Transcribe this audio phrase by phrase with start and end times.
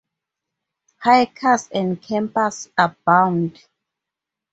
[1.03, 3.63] Hikers and campers abound.